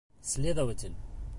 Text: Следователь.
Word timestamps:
Следователь. 0.23 0.95